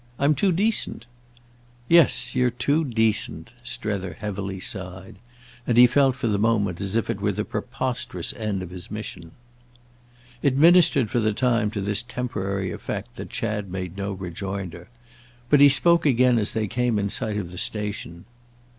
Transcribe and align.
I'm 0.17 0.33
too 0.33 0.51
decent." 0.51 1.05
"Yes, 1.87 2.33
you're 2.35 2.49
too 2.49 2.83
decent!" 2.83 3.53
Strether 3.63 4.13
heavily 4.13 4.59
sighed. 4.59 5.17
And 5.67 5.77
he 5.77 5.85
felt 5.85 6.15
for 6.15 6.25
the 6.25 6.39
moment 6.39 6.81
as 6.81 6.95
if 6.95 7.07
it 7.11 7.21
were 7.21 7.33
the 7.33 7.45
preposterous 7.45 8.33
end 8.33 8.63
of 8.63 8.71
his 8.71 8.89
mission. 8.89 9.29
It 10.41 10.57
ministered 10.57 11.11
for 11.11 11.19
the 11.19 11.33
time 11.33 11.69
to 11.69 11.81
this 11.81 12.01
temporary 12.01 12.71
effect 12.71 13.15
that 13.17 13.29
Chad 13.29 13.71
made 13.71 13.95
no 13.95 14.13
rejoinder. 14.13 14.89
But 15.51 15.61
he 15.61 15.69
spoke 15.69 16.07
again 16.07 16.39
as 16.39 16.53
they 16.53 16.65
came 16.65 16.97
in 16.97 17.09
sight 17.09 17.37
of 17.37 17.51
the 17.51 17.59
station. 17.59 18.25